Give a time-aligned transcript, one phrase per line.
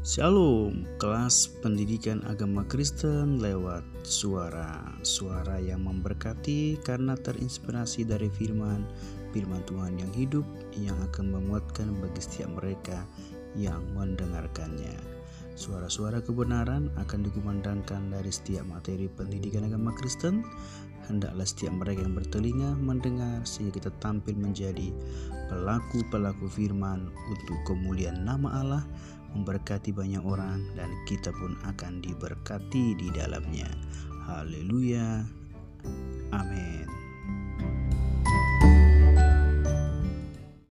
[0.00, 4.96] Shalom, kelas pendidikan agama Kristen lewat suara.
[5.04, 8.80] Suara yang memberkati karena terinspirasi dari firman.
[9.36, 13.04] Firman Tuhan yang hidup yang akan memuatkan bagi setiap mereka
[13.52, 14.96] yang mendengarkannya.
[15.52, 20.40] Suara-suara kebenaran akan dikumandangkan dari setiap materi pendidikan agama Kristen.
[21.12, 24.96] Hendaklah setiap mereka yang bertelinga mendengar sehingga kita tampil menjadi
[25.52, 28.84] pelaku-pelaku firman untuk kemuliaan nama Allah
[29.34, 33.68] memberkati banyak orang dan kita pun akan diberkati di dalamnya.
[34.28, 35.39] Haleluya.